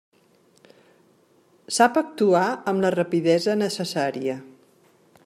Sap 1.77 1.99
actuar 2.03 2.43
amb 2.73 2.87
la 2.87 2.93
rapidesa 2.97 3.59
necessària. 3.63 4.39